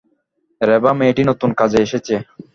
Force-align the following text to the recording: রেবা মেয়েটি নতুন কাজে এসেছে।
রেবা 0.61 0.91
মেয়েটি 0.99 1.23
নতুন 1.29 1.49
কাজে 1.59 1.77
এসেছে। 1.85 2.15